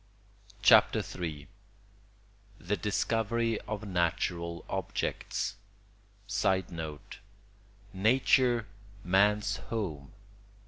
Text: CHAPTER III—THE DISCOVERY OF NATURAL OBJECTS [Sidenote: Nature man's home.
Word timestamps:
CHAPTER 0.63 1.03
III—THE 1.15 2.75
DISCOVERY 2.75 3.59
OF 3.67 3.87
NATURAL 3.87 4.65
OBJECTS 4.67 5.57
[Sidenote: 6.25 7.19
Nature 7.93 8.65
man's 9.03 9.57
home. 9.57 10.11